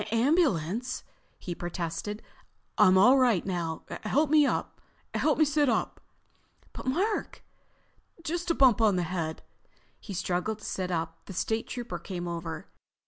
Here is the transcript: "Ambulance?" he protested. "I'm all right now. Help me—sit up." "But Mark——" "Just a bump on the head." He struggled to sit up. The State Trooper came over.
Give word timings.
"Ambulance?" 0.11 1.03
he 1.37 1.53
protested. 1.53 2.23
"I'm 2.75 2.97
all 2.97 3.19
right 3.19 3.45
now. 3.45 3.83
Help 4.01 4.31
me—sit 4.31 5.69
up." 5.69 6.01
"But 6.73 6.87
Mark——" 6.87 7.43
"Just 8.23 8.49
a 8.49 8.55
bump 8.55 8.81
on 8.81 8.95
the 8.95 9.03
head." 9.03 9.43
He 9.99 10.15
struggled 10.15 10.57
to 10.57 10.65
sit 10.65 10.89
up. 10.89 11.23
The 11.27 11.33
State 11.33 11.67
Trooper 11.67 11.99
came 11.99 12.27
over. 12.27 12.67